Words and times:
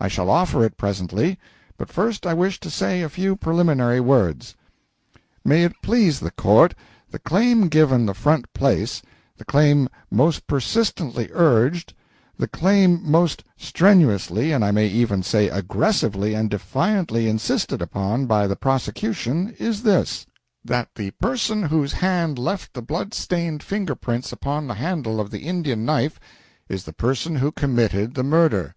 I 0.00 0.08
shall 0.08 0.30
offer 0.30 0.64
it 0.64 0.78
presently; 0.78 1.38
but 1.76 1.92
first 1.92 2.24
I 2.26 2.32
wish 2.32 2.58
to 2.60 2.70
say 2.70 3.02
a 3.02 3.10
few 3.10 3.36
preliminary 3.36 4.00
words. 4.00 4.54
"May 5.44 5.64
it 5.64 5.74
please 5.82 6.18
the 6.18 6.30
Court, 6.30 6.72
the 7.10 7.18
claim 7.18 7.68
given 7.68 8.06
the 8.06 8.14
front 8.14 8.50
place, 8.54 9.02
the 9.36 9.44
claim 9.44 9.90
most 10.10 10.46
persistently 10.46 11.28
urged, 11.30 11.92
the 12.38 12.48
claim 12.48 13.00
most 13.02 13.44
strenuously 13.58 14.50
and 14.50 14.64
I 14.64 14.70
may 14.70 14.86
even 14.86 15.22
say 15.22 15.50
aggressively 15.50 16.32
and 16.32 16.48
defiantly 16.48 17.28
insisted 17.28 17.82
upon 17.82 18.24
by 18.24 18.46
the 18.46 18.56
prosecution, 18.56 19.54
is 19.58 19.82
this 19.82 20.24
that 20.64 20.88
the 20.94 21.10
person 21.20 21.64
whose 21.64 21.92
hand 21.92 22.38
left 22.38 22.72
the 22.72 22.80
blood 22.80 23.12
stained 23.12 23.62
finger 23.62 23.94
prints 23.94 24.32
upon 24.32 24.68
the 24.68 24.74
handle 24.80 25.20
of 25.20 25.30
the 25.30 25.40
Indian 25.40 25.84
knife 25.84 26.18
is 26.66 26.84
the 26.84 26.94
person 26.94 27.36
who 27.36 27.52
committed 27.52 28.14
the 28.14 28.24
murder." 28.24 28.74